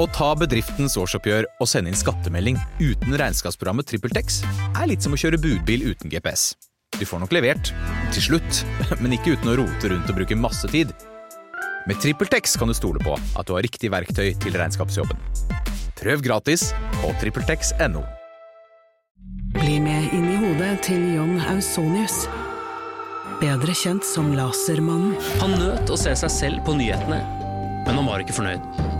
[0.00, 4.38] Å ta bedriftens årsoppgjør og sende inn skattemelding uten regnskapsprogrammet TrippelTex
[4.70, 6.54] er litt som å kjøre budbil uten GPS.
[6.96, 7.72] Du får nok levert,
[8.14, 8.62] til slutt,
[9.02, 10.94] men ikke uten å rote rundt og bruke masse tid.
[11.84, 15.20] Med TrippelTex kan du stole på at du har riktig verktøy til regnskapsjobben.
[16.00, 16.70] Prøv gratis
[17.02, 18.00] på TrippelTex.no.
[19.58, 22.22] Bli med inn i hodet til John Ausonius.
[23.42, 25.12] Bedre kjent som Lasermannen.
[25.44, 27.20] Han nøt å se seg selv på nyhetene,
[27.84, 28.99] men han var ikke fornøyd.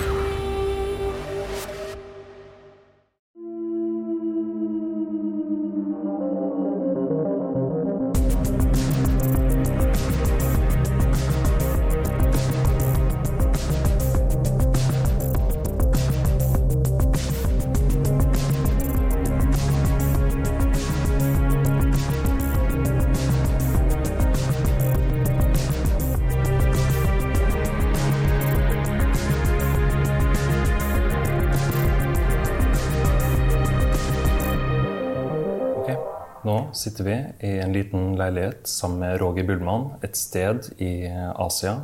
[36.73, 37.15] Sitter vi
[37.47, 41.77] i en liten leilighet sammen med Roger Bullmann et sted i Asia.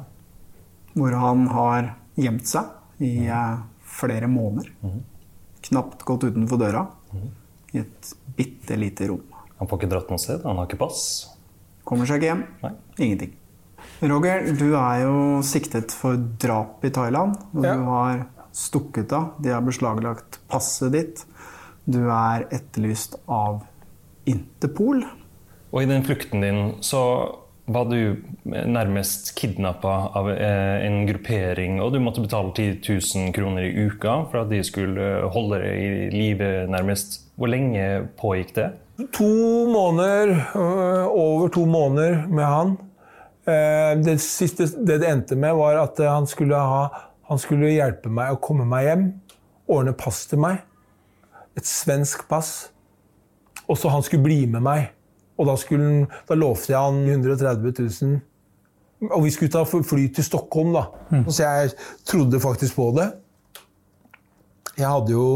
[0.97, 3.63] Hvor han har gjemt seg i mm.
[3.83, 4.71] flere måneder.
[5.67, 6.85] Knapt gått utenfor døra.
[7.75, 9.25] I et bitte lite rom.
[9.57, 11.01] Han får ikke dratt noe sted, han har ikke pass.
[11.87, 12.43] Kommer seg ikke hjem.
[12.63, 12.73] Nei.
[12.97, 13.37] Ingenting.
[14.01, 15.15] Roger, du er jo
[15.45, 17.37] siktet for drap i Thailand.
[17.53, 17.75] Og Ja.
[17.75, 19.33] du har stukket av.
[19.41, 21.25] De har beslaglagt passet ditt.
[21.85, 23.63] Du er etterlyst av
[24.27, 25.03] Interpol.
[25.71, 27.01] Og i den flukten din så
[27.67, 28.15] var du
[28.47, 34.21] nærmest kidnappa av eh, en gruppering, og du måtte betale 10 000 kroner i uka
[34.31, 37.25] for at de skulle holde deg i live, nærmest.
[37.35, 38.69] Hvor lenge pågikk det?
[39.13, 42.77] To måneder, øh, over to måneder med han.
[43.47, 46.87] Eh, Det siste det det endte med, var at eh, han skulle, ha,
[47.27, 49.05] han skulle hjelpe meg å komme meg hjem.
[49.67, 50.63] Ordne pass til meg.
[51.57, 52.71] Et svensk pass.
[53.67, 54.89] Og så han skulle bli med meg.
[55.37, 58.19] Og da, skulle, da lovte jeg han 130 000.
[59.11, 60.87] Og vi skulle ta fly til Stockholm, da.
[61.29, 61.73] Så jeg
[62.07, 63.11] trodde faktisk på det.
[64.77, 65.27] Jeg hadde jo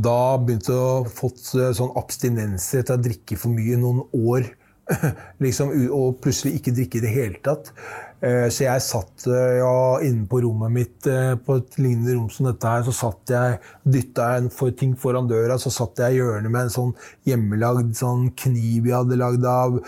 [0.00, 4.46] da begynt å fått eh, sånn abstinenser etter å drikke for mye noen år.
[5.44, 7.72] liksom, og plutselig ikke drikke i det hele tatt.
[8.20, 12.28] Eh, Så jeg satt eh, ja, inne på rommet mitt, eh, på et lignende rom
[12.32, 13.56] som dette her, så satt jeg,
[13.96, 16.92] dytta en for ting foran døra, så satt jeg i hjørnet med en sånn
[17.28, 19.80] hjemmelagd sånn kniv jeg hadde lagd av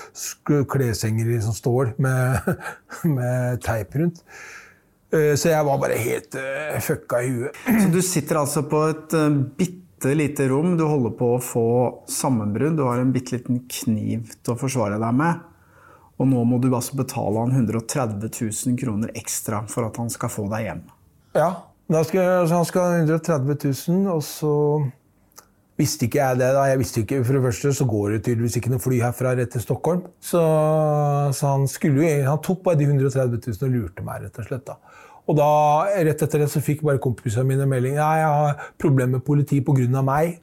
[0.73, 2.51] kleshenger i sånn stål med,
[3.19, 4.25] med teip rundt.
[5.13, 6.37] Så jeg var bare helt
[6.81, 7.57] fucka i huet.
[7.69, 9.35] Så du sitter altså på et uh,
[10.03, 10.77] bitte lite rom.
[10.77, 11.67] Du holder på å få
[12.11, 12.77] sammenbrudd.
[12.77, 15.43] Du har en bitte liten kniv til å forsvare deg med.
[16.19, 20.31] Og nå må du altså betale han 130 000 kroner ekstra for at han skal
[20.31, 20.83] få deg hjem.
[21.39, 21.51] Ja,
[22.05, 23.57] skal, han skal ha 130
[23.89, 24.53] 000, og så
[25.79, 26.51] visste ikke jeg det.
[26.55, 26.67] da.
[26.71, 29.55] Jeg visste ikke, For det første så går det tydeligvis ikke noe fly herfra rett
[29.55, 30.05] til Stockholm.
[30.21, 30.43] Så,
[31.35, 34.67] så han, skulle han tok bare de 130 000 og lurte meg, rett og slett.
[34.67, 34.92] da.
[35.31, 35.49] Og da,
[36.03, 39.65] rett etter det så fikk bare kompisene mine melding Nei, jeg har problemer med politiet
[39.65, 40.03] pga.
[40.03, 40.41] meg.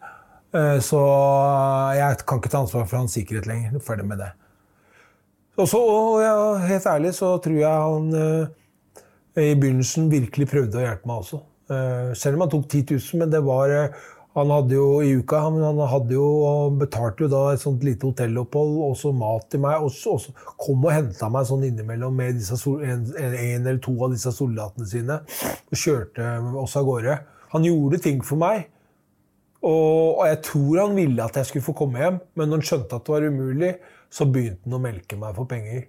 [0.55, 0.99] Eh, Så
[1.97, 3.79] jeg kan ikke ta ansvar for hans sikkerhet lenger.
[3.83, 4.31] Ferdig med det.
[5.59, 6.35] Og så, og ja,
[6.69, 8.47] helt ærlig så tror jeg han eh,
[9.51, 11.41] i begynnelsen virkelig prøvde å hjelpe meg også.
[11.69, 13.99] Eh, selv om han tok 10 000, men det var eh,
[14.39, 15.59] Han hadde jo i uka han,
[15.91, 16.25] hadde jo,
[16.79, 19.83] betalte jo da et sånt lite hotellopphold og så mat til meg.
[19.83, 23.81] Og så, og så kom og henta meg sånn innimellom med disse, en, en eller
[23.83, 25.21] to av disse soldatene sine.
[25.69, 26.33] Og kjørte
[26.63, 27.19] oss av gårde.
[27.53, 28.67] Han gjorde ting for meg.
[29.59, 32.69] Og, og jeg tror han ville at jeg skulle få komme hjem, men når han
[32.69, 33.71] skjønte at det var umulig,
[34.09, 35.87] så begynte han å melke meg for penger.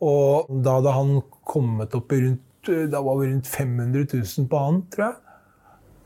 [0.00, 2.46] Og da hadde han kommet opp i rundt
[2.92, 5.29] Da var vi rundt 500 000 på han, tror jeg.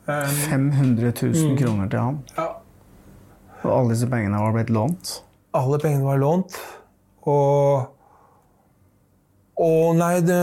[0.07, 2.21] 500 000 kroner til han.
[2.37, 2.49] Ja.
[3.65, 5.17] Og alle disse pengene var blitt lånt.
[5.57, 6.57] Alle pengene var lånt.
[7.25, 7.91] Og
[9.55, 10.37] Og nei, det,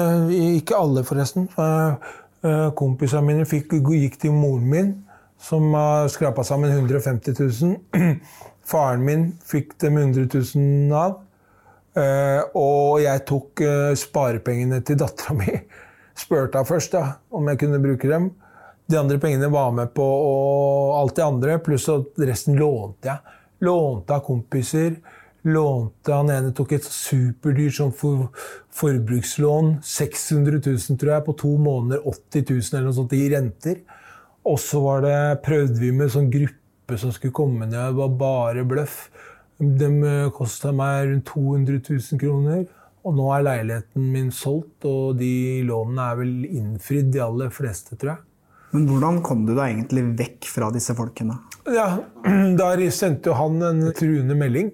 [0.62, 1.50] ikke alle, forresten.
[1.60, 2.12] Eh,
[2.48, 4.94] eh, Kompisene mine fikk, gikk til moren min,
[5.38, 5.68] som
[6.08, 7.76] skrapa sammen 150 000.
[8.72, 11.20] Faren min fikk dem 100 000 av.
[11.92, 13.66] Eh, og jeg tok
[14.00, 15.60] sparepengene til dattera mi.
[16.24, 17.04] Spurte henne først da,
[17.36, 18.32] om jeg kunne bruke dem.
[18.92, 23.38] De andre pengene var med på og alt det andre, pluss at resten lånte jeg.
[23.64, 24.98] Lånte av kompiser.
[25.48, 28.28] lånte Han ene tok et superdyrt sånn for,
[28.76, 29.78] forbrukslån.
[29.86, 32.04] 600 000, tror jeg, på to måneder.
[32.04, 33.80] 80 000 eller noe sånt i renter.
[34.44, 34.82] Og så
[35.46, 37.78] prøvde vi med sånn gruppe som skulle komme ned.
[37.78, 39.06] Det var bare bløff.
[39.62, 39.92] De
[40.36, 42.66] kosta meg rundt 200 000 kroner.
[43.06, 47.96] Og nå er leiligheten min solgt, og de lånene er vel innfridd, de aller fleste,
[47.96, 48.26] tror jeg.
[48.72, 51.40] Men hvordan kom du deg egentlig vekk fra disse folkene?
[51.72, 52.02] Ja,
[52.62, 54.72] Der sendte jo han en truende melding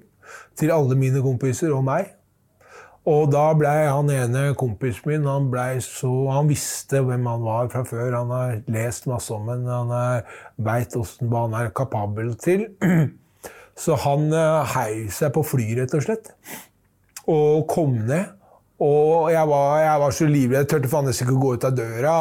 [0.58, 2.14] til alle mine kompiser og meg.
[3.08, 5.48] Og da blei han ene kompisen min han,
[5.86, 8.12] så, han visste hvem han var fra før.
[8.18, 9.64] Han har lest masse om ham.
[9.70, 9.94] Han
[10.60, 12.68] veit hva han er kapabel til.
[13.78, 16.32] Så han eh, heiv seg på fly, rett og slett
[17.28, 18.34] og kom ned.
[18.84, 20.60] Og jeg var, jeg var så livredd.
[20.64, 22.18] Jeg turte faen nesten ikke å gå ut av døra.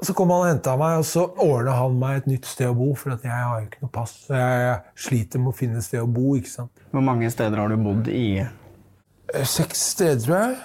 [0.00, 2.76] Så kom han og henta meg, og så ordna han meg et nytt sted å
[2.76, 2.88] bo.
[2.96, 4.14] For jeg har jo ikke noe pass.
[4.24, 6.34] Så jeg sliter med å finne et sted å bo.
[6.38, 6.84] ikke sant?
[6.94, 8.40] Hvor mange steder har du bodd i?
[8.40, 10.58] Eh, seks steder, tror jeg.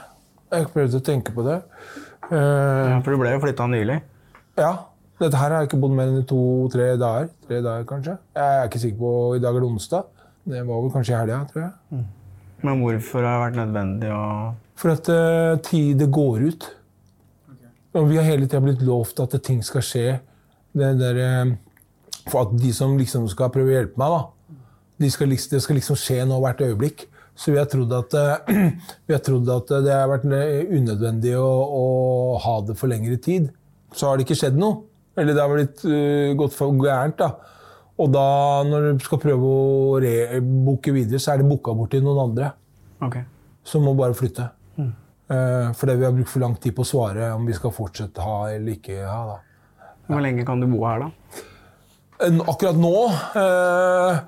[0.54, 1.60] Jeg har prøvd å tenke på det.
[2.30, 4.00] Uh, ja, For du ble jo flytta nylig?
[4.58, 4.72] Ja.
[5.20, 7.30] Dette her har jeg ikke bodd mer enn to-tre dager.
[7.48, 8.18] Tre dager, kanskje.
[8.36, 10.08] Jeg er ikke sikker på I dag er det onsdag.
[10.46, 11.74] Det var vel kanskje i helga, tror jeg.
[11.92, 12.08] Mm.
[12.66, 14.24] Men hvorfor har det vært nødvendig å
[14.80, 16.68] For at uh, tid går ut.
[17.96, 20.06] Og vi har hele tida blitt lovt at ting skal skje.
[20.76, 24.58] Det der, uh, for at de som liksom skal prøve å hjelpe meg, da,
[25.04, 27.06] de skal, det skal liksom skje nå hvert øyeblikk.
[27.36, 28.68] Så vi har trodd at, uh,
[29.08, 31.86] vi har trodd at det har vært unødvendig å, å,
[32.44, 33.50] ha det for lengre tid.
[33.96, 34.84] Så har det ikke skjedd noe.
[35.16, 35.84] Eller det har blitt
[36.36, 37.22] gått for gærent.
[37.22, 37.56] da.
[37.96, 38.26] Og da,
[38.68, 42.52] når du skal prøve å rebooke videre, så er det booka bort til noen andre.
[43.08, 43.24] Okay.
[43.64, 44.50] Som må bare flytte.
[45.26, 48.22] Uh, fordi vi har brukt for lang tid på å svare om vi skal fortsette
[48.22, 49.22] ha eller ikke ha.
[49.32, 49.94] Da.
[50.06, 51.46] Hvor lenge kan du bo her, da?
[52.22, 54.20] Uh, akkurat nå uh,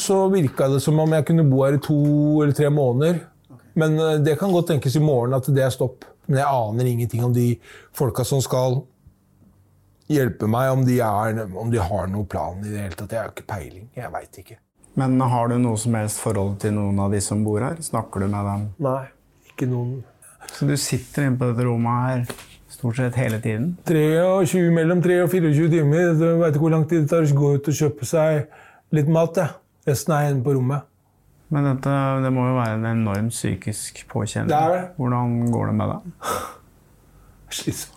[0.00, 1.98] så virka det som om jeg kunne bo her i to
[2.40, 3.20] eller tre måneder.
[3.80, 3.94] Men
[4.24, 6.04] det kan godt tenkes i morgen at det er stopp.
[6.26, 7.52] Men jeg aner ingenting om de
[7.96, 8.80] folka som skal
[10.10, 13.14] hjelpe meg om de, er, om de har noen plan i det hele tatt.
[13.14, 13.86] Jeg har ikke peiling.
[13.96, 14.58] Jeg veit ikke.
[14.98, 17.78] Men har du noe som helst forhold til noen av de som bor her?
[17.82, 18.64] Snakker du med dem?
[18.82, 19.04] Nei,
[19.52, 20.00] ikke noen.
[20.50, 22.24] Så du sitter inne på dette rommet her
[22.70, 23.76] stort sett hele tiden?
[23.86, 26.12] 23, mellom 3 og 24 timer.
[26.16, 28.46] Du veit ikke hvor lang tid det tar å gå ut og kjøpe seg
[28.96, 29.40] litt mat.
[29.40, 29.48] Ja.
[29.88, 30.86] Resten er inne på rommet.
[31.50, 31.92] Men dette,
[32.22, 34.52] det må jo være en enorm psykisk påkjenning.
[34.52, 34.82] Det er det.
[35.00, 36.36] Hvordan går det med deg?
[37.60, 37.96] Slitsomt.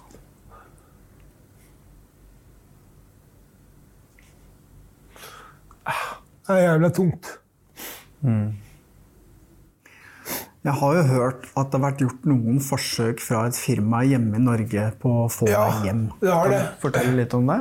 [6.44, 7.30] Det er jævla tungt.
[8.22, 8.50] Mm.
[10.64, 14.38] Jeg har jo hørt at det har vært gjort noen forsøk fra et firma hjemme
[14.40, 16.06] i Norge på å få ja, deg hjem.
[16.22, 16.62] Det har det.
[16.80, 17.58] Fortelle litt om det?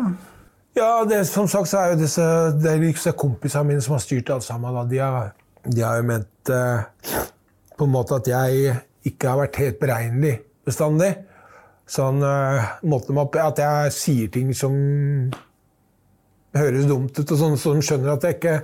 [0.78, 2.24] Ja, det, som sagt så er jo disse,
[2.62, 4.78] det er disse kompisene mine som har styrt alt sammen.
[4.88, 5.34] De har,
[5.66, 7.18] de, har, jo ment eh,
[7.74, 8.76] på en måte at jeg
[9.10, 11.10] ikke har vært helt beregnelig bestandig.
[11.90, 14.78] Sånn eh, måten opp, at jeg sier ting som
[16.54, 18.56] høres dumt ut, og sånn, så de skjønner at jeg ikke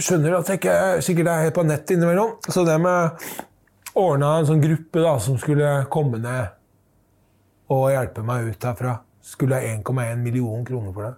[0.00, 2.36] skjønner at jeg ikke sikkert er helt på nett innimellom.
[2.48, 3.34] Så det med
[3.94, 6.54] ordna en sånn gruppe da, som skulle komme ned
[7.74, 8.98] og hjelpe meg ut herfra.
[9.24, 11.14] Skulle ha 1,1 million kroner for det.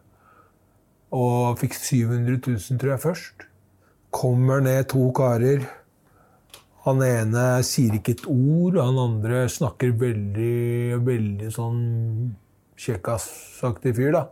[1.17, 3.47] Og fikk 700 000, tror jeg, først.
[4.15, 5.65] Kommer ned to karer.
[6.87, 11.81] Han ene sier ikke et ord, han andre snakker veldig, veldig sånn
[12.79, 14.27] kjekkasaktig fyr, da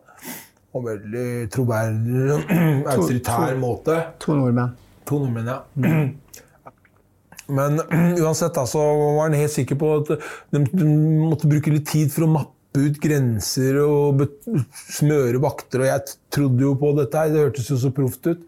[0.75, 2.39] og veldig troverdig,
[2.95, 4.01] autoritær måte.
[4.25, 4.75] To nordmenn.
[5.09, 5.61] To nordmenn, ja.
[7.59, 7.79] Men
[8.25, 12.27] uansett altså, var han helt sikker på at de, de måtte bruke litt tid for
[12.27, 14.25] å mappe ut grenser og
[14.91, 15.85] smøre vakter.
[15.85, 18.47] Og jeg trodde jo på dette her, det hørtes jo så proft ut.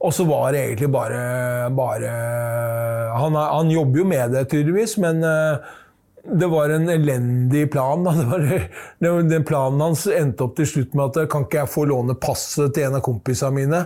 [0.00, 1.20] Og så var det egentlig bare,
[1.76, 2.10] bare
[3.20, 5.60] han, han, jobber jo med det, tydeligvis, men uh,
[6.24, 8.04] det var en elendig plan.
[9.00, 12.16] Var, den planen hans endte opp til slutt med at kan ikke jeg få låne
[12.20, 13.82] passet til en av kompisene mine,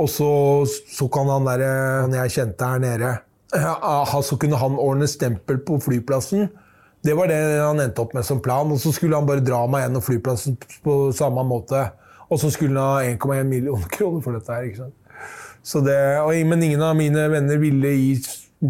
[0.00, 0.28] og så,
[0.66, 1.64] så kan han der,
[2.02, 3.14] han jeg kjente her nede,
[3.54, 6.48] så kunne han ordne stempel på flyplassen.
[7.04, 8.70] Det var det han endte opp med som plan.
[8.72, 11.84] Og så skulle han bare dra meg gjennom flyplassen på samme måte.
[12.32, 14.70] Og så skulle han ha 1,1 millioner kroner for dette her.
[14.70, 15.00] ikke sant?
[15.84, 15.98] Det,
[16.48, 18.16] men ingen av mine venner ville gi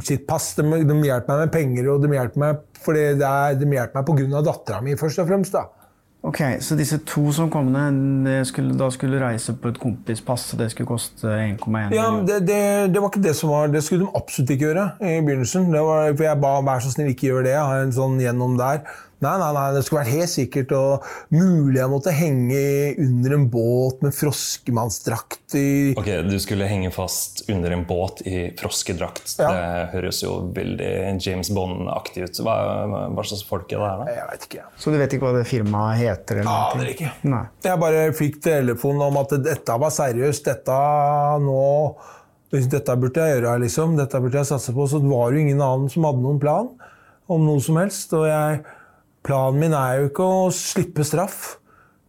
[0.02, 0.54] sitt pass.
[0.58, 3.96] De, de hjelper meg med penger, og de hjelper meg fordi det er, de hjelper
[4.00, 4.44] meg pga.
[4.44, 5.54] dattera mi, først og fremst.
[5.56, 5.84] da.
[6.24, 10.62] Ok, Så disse to som kom ned, skulle, da skulle reise på et kompispass, og
[10.62, 12.60] det skulle koste 1,1 Ja, det, det,
[12.94, 15.68] det, var ikke det som var Det skulle de absolutt ikke gjøre i begynnelsen.
[15.72, 17.52] Det var, for Jeg ba vær så snill ikke gjøre det.
[17.58, 18.80] Jeg har en sånn gjennom der.
[19.24, 20.74] Nei, nei, nei, det skulle vært helt sikkert.
[20.76, 22.60] Og mulig jeg måtte henge
[23.04, 25.66] under en båt med froskemannsdrakt i
[25.98, 29.36] Ok, Du skulle henge fast under en båt i froskedrakt.
[29.40, 29.50] Ja.
[29.50, 30.92] Det høres jo veldig
[31.24, 32.42] James Bond-aktig ut.
[32.44, 32.56] Hva,
[33.14, 34.16] hva slags folk er det her, da?
[34.18, 34.66] Jeg vet ikke.
[34.80, 36.42] Så du vet ikke hva det firmaet heter?
[36.42, 36.72] Eller noe?
[36.74, 37.12] Aner ikke.
[37.30, 37.44] Nei.
[37.64, 40.50] Jeg bare fikk telefon om at dette var seriøst.
[40.50, 40.80] Dette
[41.44, 41.62] nå
[42.54, 43.96] Dette burde jeg gjøre, liksom.
[43.98, 44.84] Dette burde jeg satse på.
[44.86, 46.68] Så det var jo ingen annen som hadde noen plan
[47.32, 48.12] om noe som helst.
[48.14, 48.60] Og jeg,
[49.24, 51.56] planen min er jo ikke å slippe straff.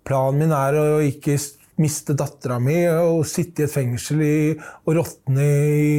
[0.06, 1.38] Planen min er å ikke
[1.82, 4.36] miste dattera mi og sitte i et fengsel i,
[4.86, 5.96] og råtne i,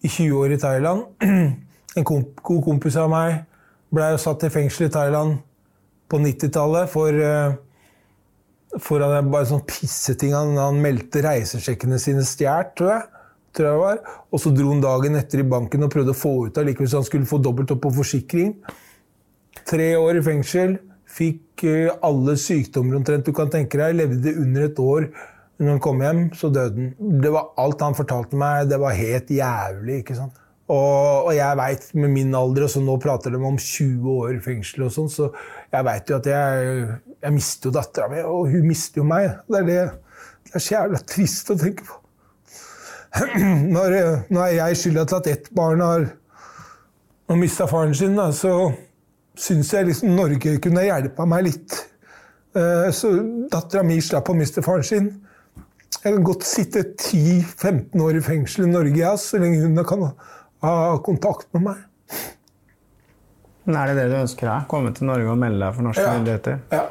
[0.00, 1.06] i 20 år i Thailand.
[1.92, 3.42] En komp god kompis av meg
[3.92, 5.34] ble satt i fengsel i Thailand
[6.08, 7.58] på 90-tallet for eh,
[8.80, 10.32] for han, bare sånn pisseting.
[10.36, 13.08] Han, han meldte reisesjekkene sine stjålet, tror jeg.
[13.52, 13.98] Tror jeg var.
[14.32, 16.88] Og så dro han dagen etter i banken og prøvde å få ut av likevel
[16.88, 18.54] så han skulle få dobbelt opp på forsikring.
[19.68, 20.78] Tre år i fengsel.
[21.12, 23.98] Fikk eh, alle sykdommer omtrent du kan tenke deg.
[23.98, 25.10] Levde under et år.
[25.62, 27.18] Når han kom hjem, så døde han.
[27.22, 30.00] Det var alt han fortalte meg, det var helt jævlig.
[30.02, 30.38] ikke sant?
[30.72, 34.36] Og, og jeg veit med min alder, og så nå prater de om 20 år
[34.38, 35.28] i fengsel, og sånn, så
[35.74, 36.86] jeg veit jo at jeg,
[37.26, 39.28] jeg mister jo dattera mi, og hun mister jo meg.
[39.50, 41.98] Det er, det, det er så jævla trist å tenke på.
[43.74, 43.94] Når,
[44.32, 46.06] når jeg skylder til at ett barn har,
[47.28, 48.70] har mista faren sin, da, så
[49.38, 51.78] syns jeg liksom Norge kunne hjelpa meg litt.
[52.56, 53.12] Eh, Så
[53.52, 55.06] dattera mi slapp å miste faren sin.
[56.02, 60.08] Jeg kan godt sitte 10-15 år i fengsel i Norge, ja, så lenge hun kan
[60.62, 61.76] ha kontakt med meg.
[63.64, 64.64] Men Er det det du ønsker deg?
[64.68, 66.14] Komme til Norge og melde deg for norske Ja.
[66.16, 66.58] myndigheter?
[66.72, 66.86] Ja.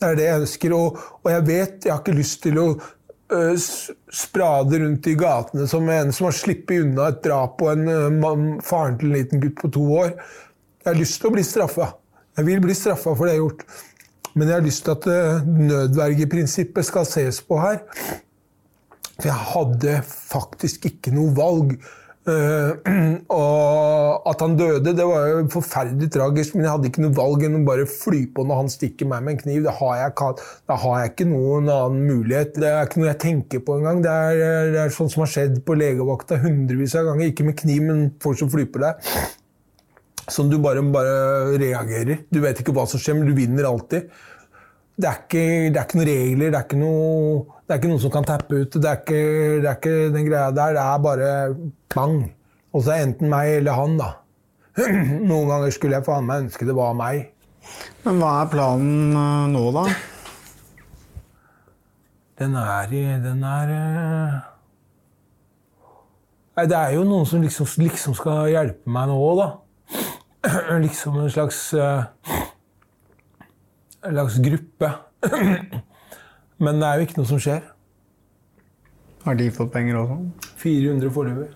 [0.00, 2.66] Det er det jeg ønsker, og, og jeg vet jeg har ikke lyst til å
[3.32, 3.56] øh,
[4.12, 8.44] sprade rundt i gatene som en som har sluppet unna et drap på en mann,
[8.62, 10.14] faren til en liten gutt på to år.
[10.80, 11.92] Jeg har lyst til å bli straffa.
[12.38, 13.64] Jeg vil bli straffa for det jeg har gjort.
[14.32, 17.82] Men jeg har lyst til at øh, nødvergeprinsippet skal ses på her.
[19.20, 21.74] For jeg hadde faktisk ikke noe valg.
[22.30, 22.94] Eh,
[23.42, 27.44] og at han døde, det var jo forferdelig tragisk, men jeg hadde ikke noe valg
[27.44, 29.66] enn å bare fly på når han stikker meg med en kniv.
[29.66, 30.38] Da har jeg,
[30.70, 32.54] da har jeg ikke noen annen mulighet.
[32.56, 34.00] Det er ikke noe jeg tenker på engang.
[34.06, 37.34] Det er, det er sånn som har skjedd på legevakta hundrevis av ganger.
[37.34, 39.12] Ikke med kniv, men folk som flyr på deg.
[40.28, 42.26] Som du bare, bare reagerer.
[42.30, 44.10] Du vet ikke hva som skjer, men du vinner alltid.
[45.00, 47.90] Det er ikke, det er ikke noen regler, det er ikke noe, det er ikke
[47.92, 48.76] noen som kan tappe ut.
[48.76, 49.22] Det er ikke,
[49.62, 50.76] det er ikke den greia der.
[50.76, 51.30] Det er bare
[51.94, 52.18] bang.
[52.76, 54.10] Og så er enten meg eller han, da.
[55.30, 57.30] Noen ganger skulle jeg faen meg ønske det var meg.
[58.04, 59.86] Men hva er planen øh, nå, da?
[62.40, 64.36] Den er i Den er eh,
[66.56, 69.50] Nei, det er jo noen som liksom, liksom skal hjelpe meg nå, da.
[70.80, 72.02] Liksom en slags eh,
[74.04, 74.92] En slags gruppe.
[76.64, 77.60] Men det er jo ikke noe som skjer.
[79.24, 80.16] Har de fått penger også?
[80.62, 81.50] 400 foreløpig.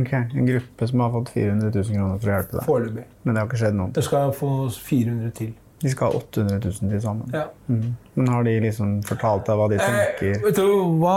[0.00, 2.66] Ok, En gruppe som har fått 400 000 kroner for å hjelpe deg.
[2.68, 3.04] Foreløpig.
[3.24, 3.92] Men det har ikke skjedd noe.
[3.96, 5.50] Det skal få 400 til.
[5.80, 7.32] De skal ha 800 000 til sammen.
[7.32, 7.46] Ja.
[7.72, 7.94] Mm.
[8.18, 9.86] Men har de liksom fortalt deg hva de Eh,
[10.20, 10.42] tenker?
[10.44, 11.16] vet du hva?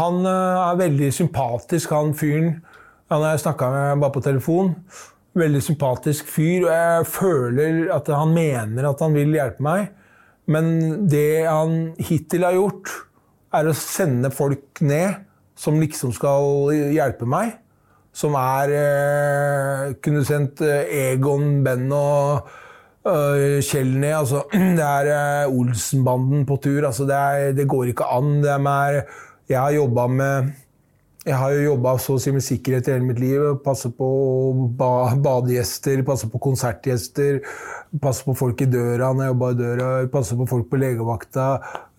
[0.00, 2.54] Han eh, er veldig sympatisk, han fyren.
[3.12, 4.70] Han har jeg snakka med bare på telefon.
[5.36, 6.64] Veldig sympatisk fyr.
[6.64, 9.90] Og jeg føler at han mener at han vil hjelpe meg.
[10.48, 10.70] Men
[11.12, 12.88] det han hittil har gjort,
[13.52, 15.26] er å sende folk ned
[15.60, 17.58] som liksom skal hjelpe meg.
[18.16, 22.48] Som er eh, Kunne sendt eh, Egon, Ben og
[23.08, 24.16] eh, Kjell ned.
[24.22, 24.42] Altså,
[24.78, 26.80] det er eh, Olsenbanden på tur.
[26.88, 28.34] Altså, det, er, det går ikke an.
[28.44, 29.02] Er,
[29.48, 30.52] jeg har jobba med
[31.22, 31.92] jeg har jo jobba
[32.34, 33.42] med sikkerhet i hele mitt liv.
[33.62, 34.06] Passe på
[34.74, 37.38] ba badegjester, passe på konsertgjester,
[38.02, 41.46] passe på folk i døra når jeg jobba i døra, passe på folk på legevakta.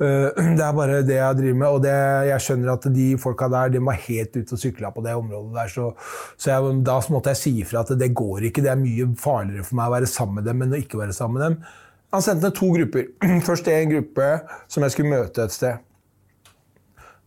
[0.03, 1.68] Eh, Det er bare det jeg driver med.
[1.70, 1.94] Og det,
[2.27, 5.56] jeg skjønner at de folka der de var helt ute og sykla på det området
[5.56, 5.72] der.
[5.72, 5.88] Så,
[6.36, 8.65] så jeg, da måtte jeg si ifra at det går ikke.
[8.65, 11.15] Det er mye farligere for meg å være sammen med dem enn å ikke være
[11.15, 11.58] sammen med dem.
[12.12, 13.08] Han sendte ned to grupper.
[13.48, 14.30] Først en gruppe
[14.68, 15.80] som jeg skulle møte et sted.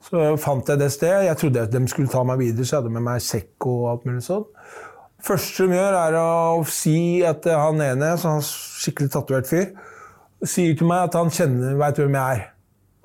[0.06, 1.26] Så fant jeg det stedet.
[1.26, 3.86] Jeg trodde at de skulle ta meg videre, så jeg hadde med meg sekk og
[3.90, 4.44] alt mulig sånn.
[5.26, 9.72] første de gjør, er å si at han ene, så han skikkelig tatovert fyr,
[10.46, 12.44] sier til meg at han kjenner, veit hvem jeg er.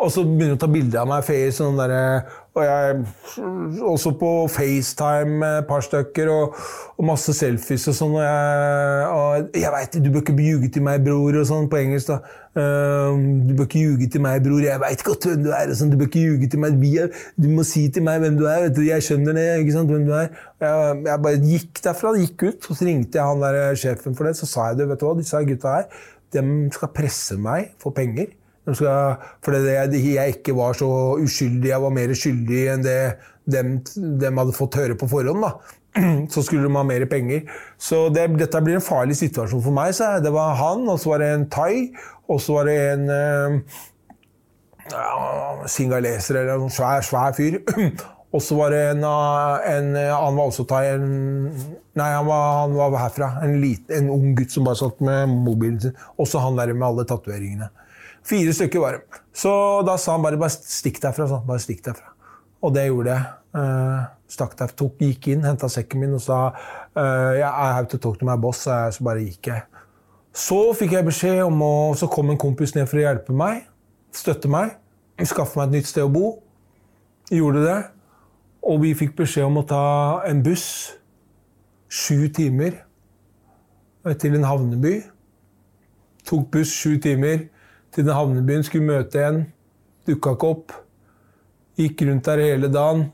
[0.02, 2.04] Og så begynner han å ta bilde av meg face, sånn derre
[2.52, 6.58] Og jeg også på FaceTime med et par stykker, og,
[6.98, 8.18] og masse selfies og sånn.
[8.18, 12.12] Og jeg, jeg veit du bør ikke ljuge til meg, bror, og sånn på engelsk.
[12.12, 12.18] da.
[12.60, 15.72] Ehm, du bør ikke ljuge til meg, bror, jeg veit godt hvem du er.
[15.72, 15.94] og sånn.
[15.94, 16.84] Du bør ikke ljuge til meg.
[17.40, 18.66] Du må si til meg hvem du er.
[18.66, 19.48] vet du, Jeg skjønner det.
[19.62, 20.28] ikke sant, hvem du er.
[20.60, 24.28] Jeg, jeg bare gikk derfra, gikk ut, og så ringte jeg han der sjefen for
[24.28, 24.36] det.
[24.36, 26.06] Så sa jeg det, vet du hva, disse gutta her,
[26.36, 28.36] de skal presse meg for penger.
[28.62, 30.88] Skal, fordi jeg, jeg ikke var så
[31.18, 32.98] uskyldig, jeg var mer skyldig enn det
[33.50, 33.80] dem,
[34.22, 35.42] dem hadde fått høre på forhånd.
[35.44, 35.52] da.
[36.32, 37.42] Så skulle de ha mer penger.
[37.82, 39.96] Så det, dette blir en farlig situasjon for meg.
[39.98, 41.92] Så det var han, og så var det en thai,
[42.32, 43.60] og så var det en uh,
[45.68, 47.62] singaleser eller en svær, svær fyr.
[48.32, 50.86] Og så var det en, en, Han var også thai.
[50.94, 51.50] En,
[52.00, 53.28] nei, han var, han var herfra.
[53.44, 55.98] En, liten, en ung gutt som bare satt med mobilen sin.
[56.16, 57.68] Også han der med alle tatoveringene.
[58.28, 59.22] Fire stykker var det.
[59.34, 59.52] Så
[59.88, 61.28] da sa han bare, bare stikk derfra.
[61.30, 61.46] Sånn.
[61.48, 62.14] Bare stikk derfra.
[62.62, 63.30] Og det gjorde jeg.
[63.52, 67.90] Uh, stakk der, tok, gikk inn, henta sekken min og sa uh, yeah, I have
[67.92, 68.64] to talk to my boss.
[68.68, 69.66] Så bare gikk jeg.
[70.32, 73.66] Så fikk jeg beskjed om å Så kom en kompis ned for å hjelpe meg.
[74.16, 74.78] Støtte meg.
[75.28, 76.30] Skaffe meg et nytt sted å bo.
[77.32, 77.80] Gjorde det.
[78.68, 79.84] Og vi fikk beskjed om å ta
[80.30, 80.66] en buss
[81.92, 82.78] sju timer
[84.22, 85.02] til en havneby.
[86.30, 87.50] Tok buss sju timer
[87.96, 89.42] til den havnebyen, skulle møte en.
[90.08, 90.78] Dukka ikke opp.
[91.80, 93.10] Gikk rundt der hele dagen.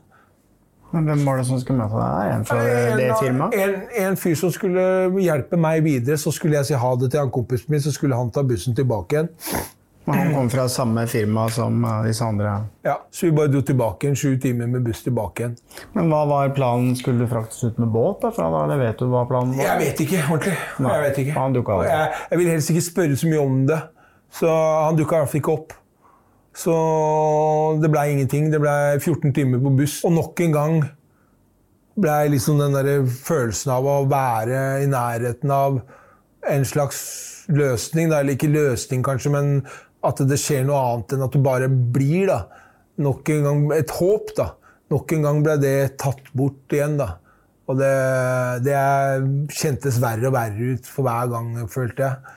[0.90, 2.28] Men Hvem var det som skulle møte deg?
[2.32, 2.60] En fra
[2.96, 3.56] det firmaet?
[3.60, 4.84] En, en, fyr som skulle
[5.20, 6.16] hjelpe meg videre.
[6.20, 8.76] Så skulle jeg si ha det til han kompisen min, så skulle han ta bussen
[8.76, 9.34] tilbake igjen.
[10.08, 12.54] Han kom fra samme firma som eh, disse andre?
[12.86, 14.16] Ja, så vi bare dro tilbake igjen.
[14.16, 15.58] Sju timer med buss tilbake igjen.
[15.92, 16.96] Men hva var planen?
[16.96, 18.22] Skulle du fraktes ut med båt?
[18.22, 19.66] derfra da, eller vet du hva planen var?
[19.66, 20.56] Jeg vet ikke ordentlig.
[20.80, 21.36] Nei, jeg vet ikke.
[21.36, 21.84] han dukket opp.
[21.90, 23.80] Jeg, jeg vil helst ikke spørre så mye om det.
[24.34, 25.74] Så han dukka i hvert ikke opp.
[26.58, 26.74] Så
[27.82, 28.50] det blei ingenting.
[28.52, 30.00] Det blei 14 timer på buss.
[30.06, 30.78] Og nok en gang
[31.98, 35.80] blei liksom den der følelsen av å være i nærheten av
[36.48, 37.00] en slags
[37.50, 38.10] løsning.
[38.12, 39.52] Eller ikke løsning, kanskje, men
[40.06, 42.28] at det skjer noe annet enn at du bare blir.
[42.30, 42.42] da.
[42.98, 44.34] Nok en gang et håp.
[44.38, 44.52] da.
[44.92, 46.98] Nok en gang ble det tatt bort igjen.
[47.00, 47.16] da.
[47.68, 47.94] Og det,
[48.64, 48.78] det
[49.52, 52.36] kjentes verre og verre ut for hver gang, følte jeg.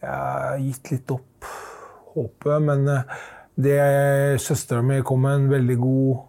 [0.00, 1.48] Jeg har gitt litt opp
[2.14, 3.18] håpet, men eh,
[3.60, 3.80] det
[4.40, 6.22] søstera mi kom med en veldig god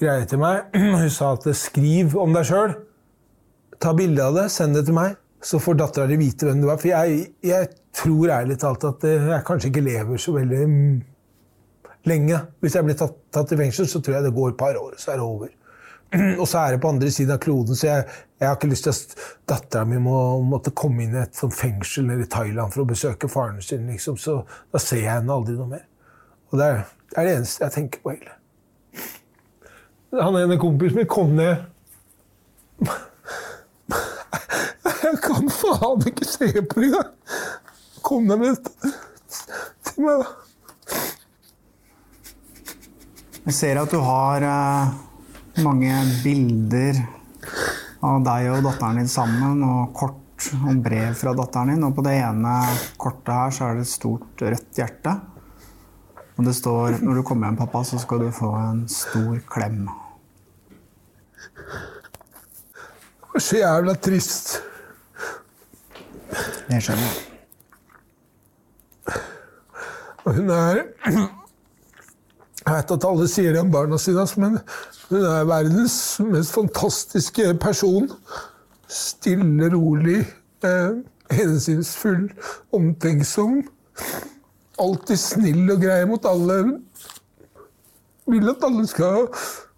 [0.00, 0.72] greie til meg.
[1.02, 2.74] Hun sa at skriv om deg sjøl.
[3.82, 5.18] Ta bilde av det, send det til meg.
[5.42, 6.78] Så får dattera di vite hvem du er.
[6.78, 10.66] For jeg, jeg tror ærlig talt at jeg kanskje ikke lever så veldig
[12.08, 12.38] lenge.
[12.62, 14.94] Hvis jeg blir tatt, tatt i fengsel, så tror jeg det går et par år,
[15.02, 15.50] så er det over.
[16.40, 18.04] Og så er det på andre siden av kloden, så jeg,
[18.40, 19.14] jeg har ikke lyst til at
[19.48, 22.90] dattera mi må måtte komme inn i et sånt fengsel eller i Thailand for å
[22.90, 23.86] besøke faren sin.
[23.88, 24.18] Liksom.
[24.20, 25.86] Så da ser jeg henne aldri noe mer.
[26.52, 28.36] Og det er, det er det eneste jeg tenker på, hele.
[30.12, 31.62] Han ene kompisen min kom ned
[34.82, 37.14] Jeg kan faen ikke se på det engang!
[38.04, 38.68] Kom ned med
[39.86, 40.26] til meg, da.
[43.46, 44.92] Jeg ser at du har eh,
[45.60, 47.02] mange bilder
[48.02, 51.84] av deg og datteren din sammen, og kort og brev fra datteren din.
[51.86, 52.54] Og på det ene
[53.00, 55.16] kortet her så er det et stort rødt hjerte.
[56.38, 59.88] Og det står 'Når du kommer hjem, pappa, så skal du få en stor klem'.
[63.34, 64.62] Det så jævla trist.
[66.68, 67.32] Det skjønner jeg.
[70.24, 70.84] Og hun er
[72.72, 74.54] Jeg vet at alle sier det om barna sine, men
[75.10, 78.06] hun er verdens mest fantastiske person.
[78.88, 80.22] Stille, rolig,
[80.64, 81.02] eh,
[81.36, 82.30] hensynsfull,
[82.72, 83.58] omtenksom.
[84.80, 86.56] Alltid snill og grei mot alle.
[88.32, 89.28] Vil at alle skal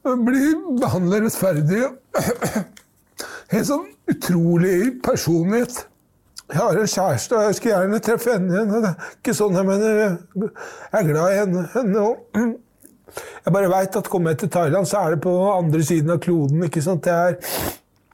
[0.04, 1.82] bli behandlet rettferdig.
[3.50, 5.82] En sånn utrolig personlighet.
[6.46, 8.70] Jeg har en kjæreste, og jeg skulle gjerne treffe henne igjen.
[8.70, 9.98] Det er ikke sånn jeg mener.
[10.38, 12.52] Jeg er glad i henne, henne også.
[13.44, 16.20] Jeg bare veit at kommer jeg til Thailand, så er det på andre siden av
[16.24, 16.64] kloden.
[16.66, 17.04] ikke sant?
[17.04, 17.36] Det er,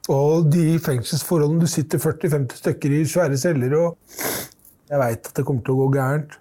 [0.09, 3.97] og de fengselsforholdene Du sitter 40-50 stykker i svære celler, og
[4.91, 6.35] jeg veit at det kommer til å gå gærent.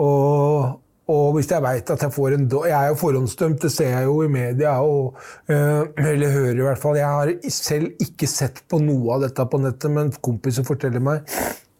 [0.00, 0.80] Og
[1.12, 3.90] Og hvis jeg veit at jeg får en dom Jeg er jo forhåndsdømt, det ser
[3.92, 4.78] jeg jo i media.
[4.80, 6.96] Og, øh, eller hører i hvert fall.
[6.96, 11.28] Jeg har selv ikke sett på noe av dette på nettet, men kompiser forteller meg.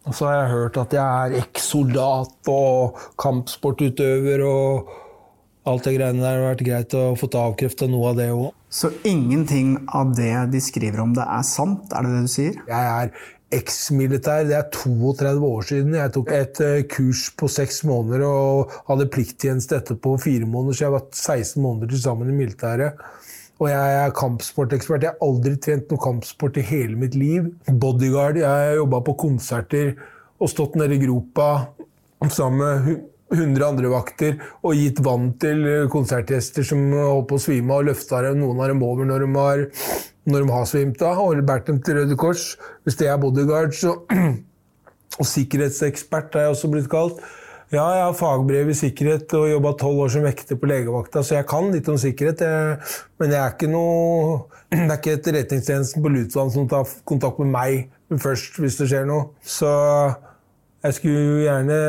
[0.05, 4.93] Og så har jeg hørt at jeg er eks-soldat og kampsportutøver og
[5.69, 6.35] alt det greiene der.
[6.35, 8.49] Det har vært greit å få avkrefta noe av det òg.
[8.69, 11.87] Så ingenting av det de skriver om det, er sant?
[11.95, 12.59] Er det det du sier?
[12.69, 13.13] Jeg er
[13.55, 14.45] eksmilitær.
[14.49, 15.95] Det er 32 år siden.
[15.97, 20.87] Jeg tok et eh, kurs på seks måneder og hadde plikttjeneste etterpå fire måneder, så
[20.87, 23.01] jeg var 16 måneder til sammen i militæret.
[23.55, 25.05] Og jeg er kampsportekspert.
[25.05, 27.47] Jeg har aldri trent noe kampsport i hele mitt liv.
[27.71, 28.41] Bodyguard.
[28.41, 29.93] Jeg har jobba på konserter
[30.35, 31.47] og stått nede i gropa
[32.33, 37.77] sammen med 100 andre vakter og gitt vann til konsertgjester som holdt på å svime
[37.77, 39.65] og løfta noen av dem over når de har
[40.25, 42.55] når de har svimt av, og båret dem til Røde Kors.
[42.81, 43.99] Hvis det er bodyguard, så
[45.15, 47.21] Og sikkerhetsekspert er jeg også blitt kalt.
[47.71, 51.37] Ja, jeg har fagbrev i sikkerhet og jobba tolv år som vekter på legevakta, så
[51.37, 52.43] jeg kan litt om sikkerhet.
[52.43, 52.75] Jeg,
[53.21, 54.35] men jeg er ikke noe
[54.75, 59.07] Det er ikke Etterretningstjenesten på Lutvann som tar kontakt med meg først hvis det skjer
[59.07, 59.29] noe.
[59.45, 59.71] Så
[60.83, 61.79] jeg skulle gjerne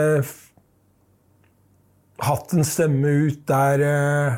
[2.24, 4.36] hatt en stemme ut der eh,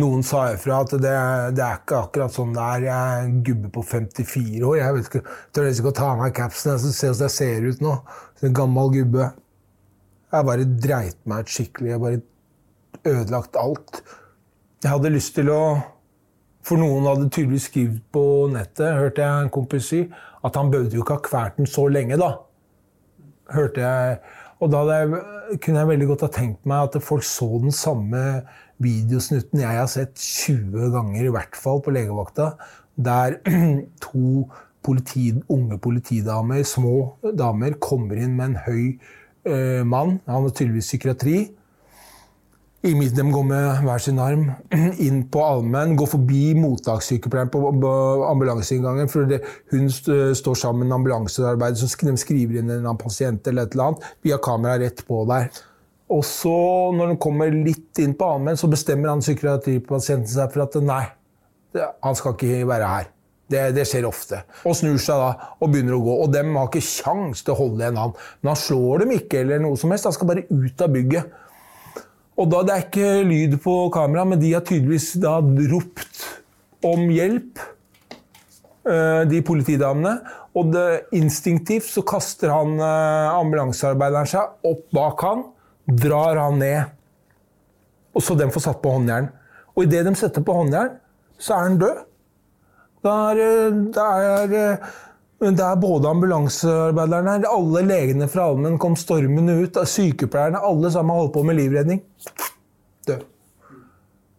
[0.00, 1.12] noen sa ifra at det,
[1.56, 2.86] det, er ikke akkurat sånn det er.
[2.88, 4.76] Jeg er en gubbe på 54 år.
[4.80, 6.72] Jeg vet ikke, tør ikke å ta av meg capsen.
[6.72, 7.94] Jeg ser hvordan jeg ser ut nå.
[8.42, 9.30] En gammel gubbe.
[10.32, 11.92] Jeg bare dreit meg ut skikkelig.
[11.92, 12.22] Jeg bare
[13.12, 14.02] ødelagt alt.
[14.82, 15.62] Jeg hadde lyst til å
[16.62, 18.20] For noen hadde tydeligvis skrevet på
[18.52, 20.04] nettet, hørte jeg en kompis si,
[20.46, 22.28] at han bød jo ikke ha kvært den så lenge, da.
[23.50, 24.20] Hørte jeg.
[24.62, 25.22] Og da jeg,
[25.62, 28.20] kunne jeg veldig godt ha tenkt meg at folk så den samme
[28.82, 32.52] videosnutten jeg har sett 20 ganger, i hvert fall på legevakta,
[32.94, 33.40] der
[34.04, 34.44] to
[34.82, 38.84] politi, unge politidamer, små damer, kommer inn med en høy
[39.46, 40.20] eh, mann.
[40.26, 41.36] Han har tydeligvis psykiatri.
[42.82, 44.48] I midten De går med hver sin arm
[45.06, 47.60] inn på allmenn, går forbi mottakssykepleieren på
[48.26, 49.08] ambulanseinngangen.
[49.08, 49.38] for det,
[49.70, 54.08] Hun står sammen med ambulansearbeidet, så de skriver inn en pasient eller et eller annet.
[54.22, 55.50] Vi har kamera rett på der.
[56.10, 56.56] Og så,
[56.92, 61.04] når hun kommer litt inn på allmenn, så bestemmer han psykiatripasienten seg for at nei,
[61.78, 63.10] han skal ikke være her.
[63.52, 64.42] Det, det, skjer ofte.
[64.66, 66.18] Og snur seg da og begynner å gå.
[66.24, 68.14] Og dem har ikke kjangs til å holde en han.
[68.40, 70.08] Men han slår dem ikke, eller noe som helst.
[70.08, 71.34] Han skal bare ut av bygget.
[72.40, 75.36] Og da Det er ikke lyd på kamera, men de har tydeligvis da
[75.72, 76.22] ropt
[76.84, 77.58] om hjelp,
[78.88, 80.16] eh, de politidamene.
[80.56, 85.44] Og det, instinktivt så kaster han eh, ambulansearbeideren seg opp bak han
[85.86, 86.92] drar han ned.
[88.12, 89.30] Og så den får satt på håndjern.
[89.76, 90.98] Og idet de setter på håndjern,
[91.40, 92.02] så er han død.
[93.02, 94.76] Da er, da er,
[95.42, 99.80] da er både ambulansearbeiderne alle legene fra allmenn kom stormende ut.
[99.88, 102.02] Sykepleierne, alle sammen holdt på med livredning.
[103.08, 103.26] Død.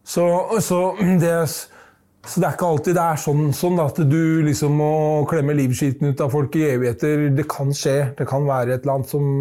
[0.04, 0.26] Så,
[0.64, 0.80] så,
[1.20, 4.92] det, så, det, er ikke alltid det er sånn, sånn at du liksom må
[5.32, 7.30] klemme livskiten ut av folk i evigheter.
[7.36, 7.98] Det kan skje.
[8.18, 9.32] Det kan være et eller annet som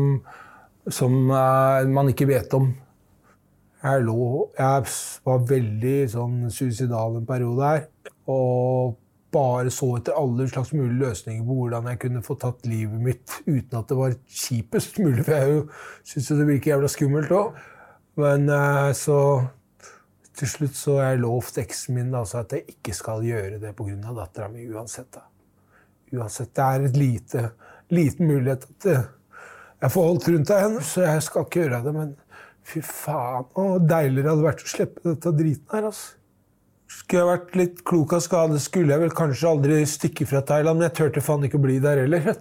[0.91, 2.73] som uh, man ikke vet om.
[3.83, 4.91] Jeg, lå, jeg
[5.27, 7.87] var veldig sånn suicidal en periode her.
[8.31, 8.97] Og
[9.33, 13.39] bare så etter alle slags mulige løsninger på hvordan jeg kunne få tatt livet mitt
[13.47, 15.25] uten at det var kjipest mulig.
[15.27, 15.63] For jeg
[16.13, 17.61] syns jo det virker jævla skummelt òg.
[18.21, 19.19] Men uh, så
[20.37, 23.75] til slutt så har jeg lovt eksen min altså, at jeg ikke skal gjøre det
[23.77, 24.15] pga.
[24.21, 25.09] dattera mi uansett.
[25.15, 25.27] Da.
[26.13, 26.55] Uansett.
[26.55, 27.45] Det er en lite,
[27.93, 29.05] liten mulighet at uh,
[29.83, 31.95] jeg får holdt rundt av henne, så jeg skal ikke gjøre det.
[31.97, 32.13] Men
[32.69, 35.89] fy faen, så deilig det hadde vært å slippe dette driten her.
[35.89, 36.22] altså.
[36.93, 40.79] Skulle jeg vært litt klok av skade, skulle jeg vel kanskje aldri stikke fra Thailand.
[40.79, 42.37] Men jeg turte faen ikke å bli der heller.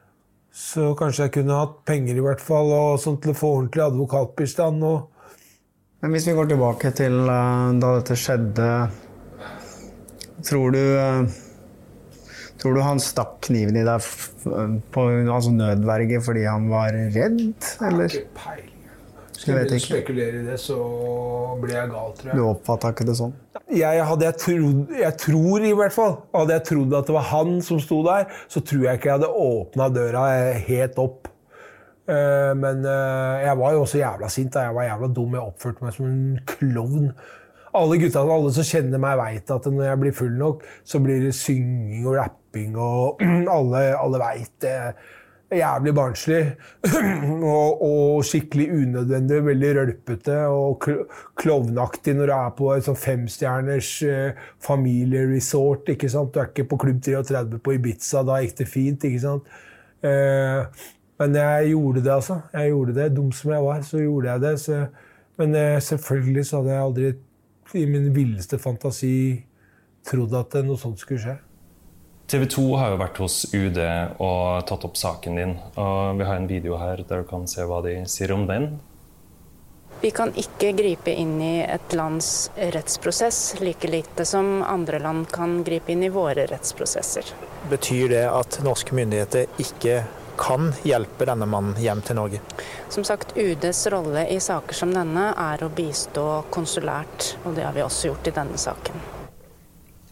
[0.66, 3.86] Så kanskje jeg kunne hatt penger i hvert fall, og sånn til å få ordentlig
[3.86, 4.84] advokatbistand.
[4.84, 5.08] og
[6.02, 8.68] men hvis vi går tilbake til uh, da dette skjedde
[10.42, 11.22] Tror du uh,
[12.58, 14.08] Tror du han stakk kniven i deg
[14.94, 18.06] på altså nødverge fordi han var redd, eller?
[18.06, 18.71] Ikke peiling.
[19.42, 20.78] Skulle jeg spekulere i det, så
[21.62, 22.38] ble jeg gal, tror jeg.
[22.38, 23.34] Du oppfatta ikke det sånn?
[23.72, 27.28] Jeg, hadde jeg, trodd, jeg tror i hvert fall Hadde jeg trodd at det var
[27.30, 30.24] han som sto der, så tror jeg ikke jeg hadde åpna døra
[30.68, 31.30] helt opp.
[32.10, 34.58] Eh, men eh, jeg var jo også jævla sint.
[34.58, 35.38] Jeg var jævla dum.
[35.38, 37.12] Jeg oppførte meg som en klovn
[37.72, 41.22] alle gutta alle som kjenner meg, veit at når jeg blir full nok, så blir
[41.24, 43.22] det synging og rapping, og
[43.56, 44.76] alle, alle veit det.
[45.52, 46.40] Jævlig barnslig.
[47.56, 50.86] og, og, skikkelig unødvendig, veldig rølpete og
[51.36, 55.92] klovnaktig når du er på et sånn femstjerners uh, familieresort.
[55.92, 56.32] ikke sant?
[56.32, 59.06] Du er ikke på Klubb 33 på Ibiza, da gikk det fint.
[59.10, 59.54] ikke sant?
[60.02, 60.64] Uh,
[61.22, 62.40] men jeg gjorde det, altså.
[62.52, 63.16] Jeg gjorde det.
[63.16, 64.60] Dum som jeg var, så gjorde jeg det.
[64.60, 64.86] så
[65.36, 67.12] Men eh, selvfølgelig så hadde jeg aldri
[67.74, 69.44] i min villeste fantasi
[70.04, 71.36] trodd at noe sånt skulle skje.
[72.32, 73.78] TV 2 har jo vært hos UD
[74.24, 75.50] og tatt opp saken din.
[75.76, 78.70] Og vi har en video her der du kan se hva de sier om den.
[80.00, 85.58] Vi kan ikke gripe inn i et lands rettsprosess, like lite som andre land kan
[85.66, 87.34] gripe inn i våre rettsprosesser.
[87.68, 89.98] Betyr det at norske myndigheter ikke
[90.40, 92.40] kan hjelpe denne mannen hjem til Norge?
[92.88, 97.76] Som sagt, UDs rolle i saker som denne er å bistå konsulært, og det har
[97.76, 99.04] vi også gjort i denne saken.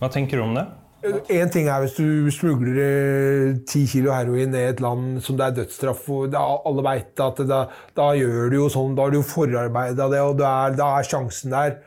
[0.05, 0.69] Hva tenker du om det?
[1.01, 5.39] Én ting er hvis du smugler eh, ti kilo heroin ned i et land som
[5.39, 6.35] det er dødsstraff for.
[6.37, 7.61] Alle veit at da,
[7.97, 10.91] da, gjør du jo sånn, da har du jo forarbeida det, og da er, da
[10.99, 11.79] er, sjansen der.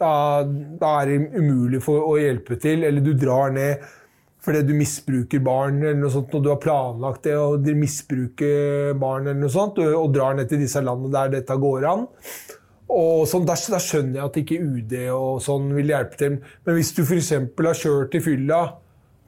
[0.00, 0.12] Da,
[0.80, 2.86] da, er det umulig for å hjelpe til.
[2.88, 3.84] Eller du drar ned
[4.42, 9.28] fordi du misbruker barn, eller noe sånt, og du har planlagt det, og misbruker barn,
[9.28, 12.08] eller noe sånt, og, og drar ned til disse landene der dette går an.
[12.92, 16.38] Og sånn, da, der, skjønner jeg at ikke UD og sånn vil hjelpe til.
[16.66, 17.32] Men hvis du f.eks.
[17.32, 18.60] har kjørt i fylla,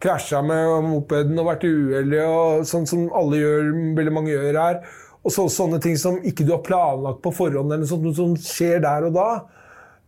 [0.05, 2.23] krasja med mopeden og vært uheldig,
[2.69, 4.81] sånn som alle gjør, veldig mange gjør her,
[5.25, 8.35] og så, sånne ting som ikke du har planlagt på forhånd, eller sånt, noe som
[8.37, 9.29] skjer der og da,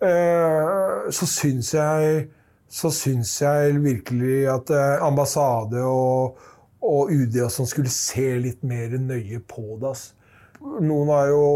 [0.05, 2.27] øh, så syns jeg
[2.67, 6.39] så syns jeg virkelig at eh, ambassade og,
[6.83, 9.93] og UD og sånn skulle se litt mer nøye på det.
[9.93, 10.16] Altså.
[10.61, 11.47] Noen har jo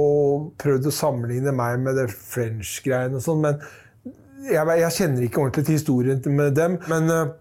[0.61, 3.61] prøvd å sammenligne meg med det French-greiene og sånn, men
[4.47, 6.77] jeg, jeg, kjenner ikke ordentlig til historien med dem.
[6.91, 7.33] Men uh,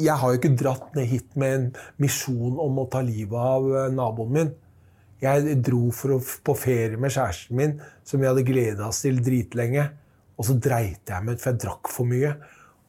[0.00, 1.66] jeg har jo ikke dratt ned hit med en
[2.02, 4.52] misjon om å ta livet av uh, naboen min.
[5.24, 9.86] Jeg dro å, på ferie med kjæresten min, som vi hadde gleda oss til dritlenge.
[10.34, 12.34] Og så dreit jeg meg ut, for jeg drakk for mye.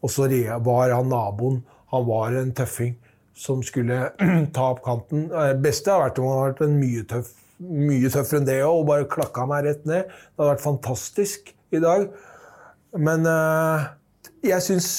[0.04, 0.28] Og så
[0.66, 2.96] var han naboen Han var en tøffing
[3.38, 4.10] som skulle
[4.56, 5.30] ta opp kanten.
[5.30, 7.32] Det beste har vært om han hadde vært en mye tøff
[7.64, 10.10] mye tøffere enn det òg, og bare klakka meg rett ned.
[10.10, 12.08] Det hadde vært fantastisk i dag.
[12.96, 13.92] Men uh,
[14.46, 14.90] jeg syns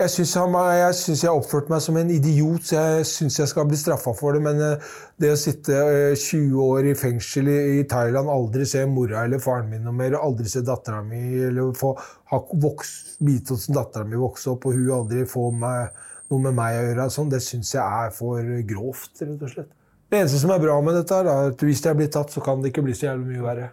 [0.00, 3.66] jeg syns jeg, jeg, jeg oppførte meg som en idiot, så jeg syns jeg skal
[3.68, 4.40] bli straffa for det.
[4.46, 8.86] Men uh, det å sitte uh, eh, 20 år i fengsel i, Thailand, aldri se
[8.88, 11.20] mora eller faren min noe mer, aldri se dattera mi,
[11.50, 11.92] eller få
[12.32, 16.00] ha voks, vite hvordan dattera mi vokste opp, og hun aldri få meg,
[16.32, 19.74] noe med meg å gjøre, sånn, det syns jeg er for grovt, rett og slett.
[20.10, 22.58] Det eneste som er bra med dette, er at hvis jeg blir tatt, så kan
[22.58, 23.68] det ikke bli så jævlig mye verre.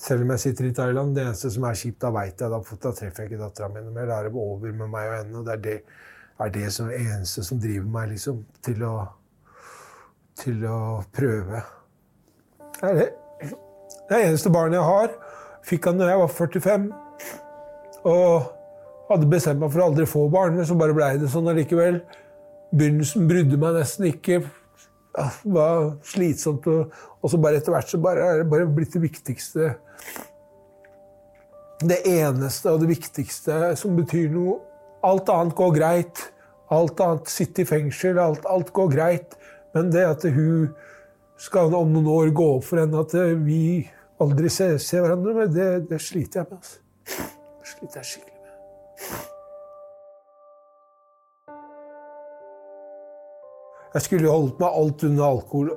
[0.00, 1.14] Selv om jeg sitter i Thailand.
[1.14, 3.84] Det eneste som er kjipt, da veit jeg da, da treffer jeg ikke dattera mi
[3.84, 4.08] noe mer.
[4.10, 5.38] Da er det over med meg og henne.
[5.38, 5.76] og Det er det,
[6.42, 8.94] er det som er eneste som driver meg liksom, til å,
[10.42, 10.80] til å
[11.14, 11.62] prøve.
[12.80, 13.08] Det er det.
[14.10, 15.18] det eneste barnet jeg har,
[15.70, 16.92] fikk han da jeg var 45.
[18.10, 18.50] Og
[19.12, 22.02] hadde bestemt meg for å aldri få barn, men så bare blei det sånn allikevel.
[22.74, 24.42] Begynnelsen brydde meg nesten ikke
[25.16, 26.66] ja, var slitsomt.
[26.70, 29.74] Og, og, så bare etter hvert så bare, er det bare blitt det viktigste
[31.80, 34.58] Det eneste og det viktigste som betyr noe.
[35.06, 36.26] Alt annet går greit.
[36.70, 38.20] Alt annet sitter i fengsel.
[38.20, 39.38] Alt, alt går greit.
[39.74, 40.68] Men det at hun
[41.40, 43.88] skal om noen år gå opp for henne at vi
[44.20, 46.60] aldri ser, ser hverandre med, det, det sliter jeg med.
[46.60, 47.28] Altså.
[47.60, 49.38] Det sliter jeg skikkelig med.
[53.90, 55.70] Jeg skulle jo holdt meg alt unna alkohol.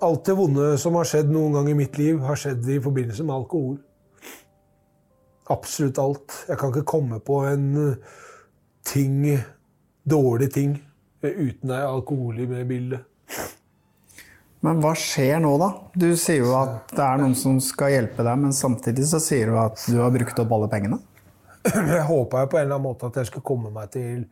[0.00, 3.26] Alt det vonde som har skjedd noen gang i mitt liv, har skjedd i forbindelse
[3.26, 3.76] med alkohol.
[5.52, 6.38] Absolutt alt.
[6.48, 8.16] Jeg kan ikke komme på en eh,
[8.88, 9.18] ting,
[10.08, 10.78] dårlig ting,
[11.20, 13.04] uten ei alkohol i bildet.
[14.64, 15.70] Men hva skjer nå, da?
[15.96, 19.52] Du sier jo at det er noen som skal hjelpe deg, men samtidig så sier
[19.52, 21.00] du at du har brukt opp alle pengene?
[21.68, 24.22] Jeg håpa på en eller annen måte at jeg skulle komme meg til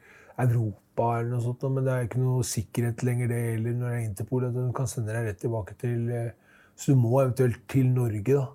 [0.40, 3.96] Europa eller noe sånt, men det er ikke noe sikkerhet lenger det heller når det
[3.96, 4.46] er Interpol.
[4.48, 6.30] at De kan sende deg rett tilbake til eh,
[6.78, 8.46] Så du må eventuelt til Norge, da.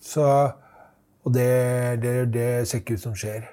[0.00, 0.24] Så,
[1.24, 1.48] og det,
[2.02, 3.46] det, det, ser ikke ut som skjer.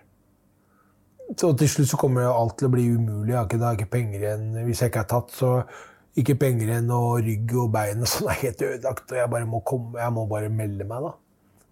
[1.36, 3.34] Så til slutt så kommer alt til å bli umulig.
[3.34, 4.50] Jeg har ikke, ikke penger igjen.
[4.68, 5.52] Hvis jeg ikke er tatt, så
[6.18, 9.12] ikke penger igjen, og rygg og bein og sånn er helt ødelagt.
[9.12, 11.14] Og jeg bare må komme, jeg må bare melde meg, da.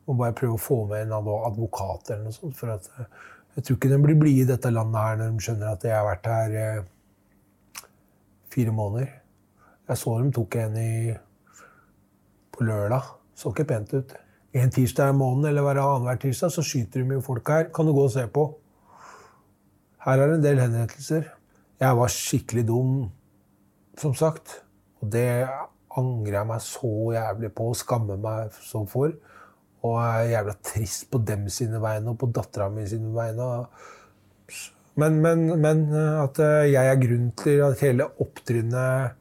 [0.05, 2.59] Må bare prøve å få med en advokat eller noe sånt.
[2.59, 2.91] for at
[3.56, 5.96] jeg tror ikke de blir blide i dette landet her når de skjønner at jeg
[5.96, 7.86] har vært her eh,
[8.52, 9.13] fire måneder.
[9.88, 11.13] Jeg så dem tok en i,
[12.52, 13.13] på lørdag.
[13.36, 14.15] Så ikke pent ut.
[14.56, 17.70] En tirsdag i måneden eller hver annenhver tirsdag så skyter de jo folk her.
[17.76, 18.46] Kan du gå og se på.
[20.06, 21.32] Her er det en del henrettelser.
[21.80, 22.91] Jeg var skikkelig dum,
[24.00, 24.60] som sagt.
[25.00, 25.48] Og det
[25.96, 29.15] angrer jeg meg så jævlig på og skammer meg så for.
[29.86, 33.50] Og er jævla trist på dem sine vegne og på dattera mi sine vegne.
[34.95, 39.17] Men, men, men, eh, at eh, jeg er grunnen til at hele opptrinnet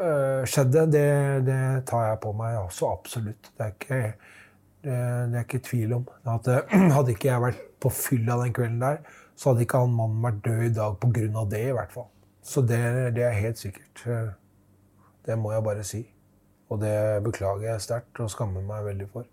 [0.00, 1.06] uh, skjedde, det,
[1.46, 3.52] det, tar jeg på meg også absolutt.
[3.54, 4.02] Det er ikke
[4.80, 4.92] Det,
[5.28, 6.06] det er ikke tvil om.
[6.24, 6.46] At,
[6.96, 9.02] hadde ikke jeg vært på fylla den kvelden der,
[9.36, 11.42] så hadde ikke han mannen vært død i dag pga.
[11.50, 12.08] det, i hvert fall.
[12.42, 12.80] Så det,
[13.16, 14.06] det, er helt sikkert.
[15.26, 16.00] Det må jeg bare si.
[16.70, 19.26] Og det beklager jeg sterkt og skammer meg veldig for.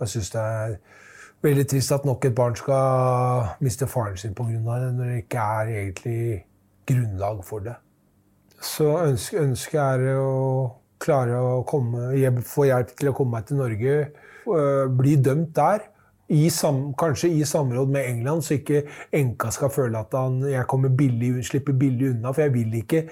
[0.00, 0.74] Jeg syns det er
[1.44, 4.52] veldig trist at nok et barn skal miste faren sin pga.
[4.52, 6.44] det, når det ikke er egentlig
[6.88, 7.76] grunnlag for det.
[8.60, 12.12] Så ønsket ønske er å klare å komme,
[12.44, 13.96] få hjelp til å komme meg til Norge,
[14.46, 15.88] øh, bli dømt der.
[16.30, 18.84] I sam, kanskje i samråd med England, så ikke
[19.16, 22.32] enka skal føle at han, jeg billig, slipper billig unna.
[22.32, 23.08] For jeg vil ikke,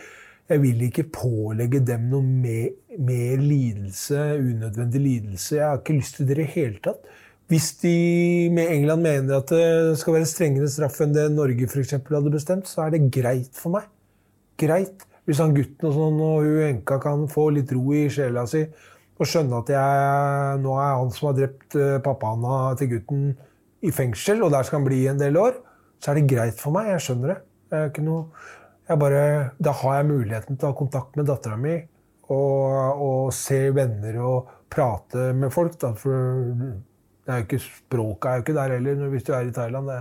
[0.49, 5.59] jeg vil ikke pålegge dem noe mer, mer, lidelse, unødvendig lidelse.
[5.59, 7.03] Jeg har ikke lyst til det i det hele tatt.
[7.49, 7.93] Hvis de
[8.53, 12.69] med England mener at det skal være strengere straff enn det Norge for hadde bestemt,
[12.69, 13.89] så er det greit for meg.
[14.61, 15.05] Greit.
[15.29, 18.63] Hvis han gutten og, sånn, og hun enka kan få litt ro i sjela si
[19.19, 22.45] og skjønne at jeg, nå er han som har drept eh, pappaen
[22.79, 23.25] til gutten,
[23.83, 25.59] i fengsel, og der skal han bli en del år,
[26.03, 26.93] så er det greit for meg.
[26.95, 27.39] Jeg skjønner det.
[27.75, 28.58] Jeg noe, jeg
[28.97, 29.23] bare,
[29.61, 31.77] da har jeg muligheten til å ha kontakt med dattera mi
[32.33, 35.77] og, og, se venner og prate med folk.
[35.81, 36.55] Da, for
[37.29, 39.91] er ikke, språket er jo ikke der heller hvis du er i Thailand.
[39.93, 40.01] Det,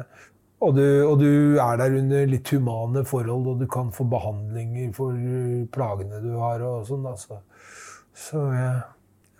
[0.63, 4.93] og du, og du, er der under litt humane forhold, og du kan få behandlinger
[4.95, 5.17] for
[5.73, 6.63] plagene du har.
[6.65, 7.06] og sånn.
[7.08, 7.41] Altså.
[8.17, 8.82] Så jeg,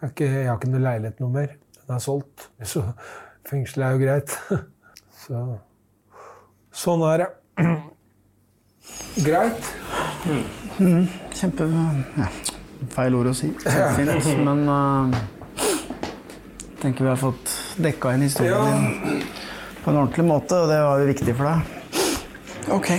[0.02, 1.56] jeg, ikke, jeg, har ikke noe leilighet noe mer.
[1.84, 2.50] Den er solgt.
[2.74, 2.86] Så
[3.48, 4.38] fengselet er jo greit.
[5.24, 5.44] Så
[6.78, 7.32] sånn er det.
[9.26, 9.74] Greit.
[10.78, 11.08] Mm.
[11.34, 11.66] Kjempe
[12.18, 12.28] ja,
[12.94, 13.50] Feil ord å si.
[13.64, 14.44] Kjempefint.
[14.46, 15.18] Men uh,
[16.82, 19.24] tenker vi har fått dekka inn historien din
[19.84, 21.58] på en ordentlig måte, og det var jo viktig for deg.
[22.76, 22.90] Ok.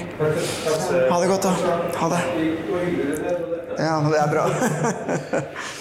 [1.11, 1.53] Ha det godt, da.
[2.01, 2.23] Ha det.
[3.79, 4.47] Ja, det er bra.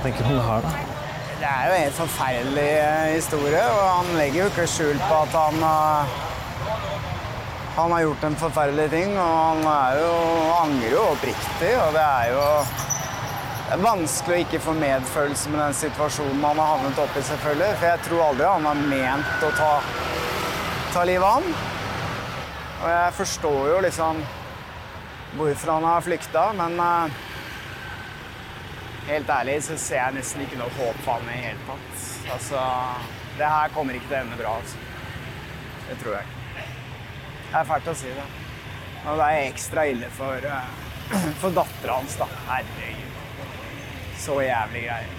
[0.00, 0.70] hva tenker om det her, da?
[1.40, 5.36] Det er jo en forferdelig eh, historie, og han legger jo ikke skjul på at
[5.36, 6.18] han har
[7.70, 10.14] Han har gjort en forferdelig ting, og han er jo,
[10.58, 12.46] angrer jo oppriktig, og det er jo
[13.70, 17.68] det er vanskelig å ikke få medfølelse med den situasjonen han har havnet oppi, selvfølgelig.
[17.78, 19.70] For jeg tror aldri han har ment å ta,
[20.90, 21.54] ta livet av han.
[22.80, 24.24] Og jeg forstår jo liksom
[25.38, 27.29] hvorfor han har flykta, men uh,
[29.10, 32.02] Helt ærlig så ser jeg nesten ikke noe håp for ham i det hele tatt.
[32.30, 32.60] Altså,
[33.40, 34.52] det her kommer ikke til å ende bra.
[34.60, 34.76] Altså.
[35.88, 36.66] Det tror jeg ikke.
[37.50, 38.28] Det er fælt å si det.
[39.00, 40.94] Og det er ekstra ille for, uh,
[41.42, 42.30] for dattera hans, da.
[42.46, 43.18] Herregud.
[44.20, 45.16] Så jævlig greier.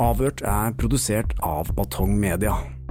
[0.00, 2.54] Avhørt er produsert av Batong Media.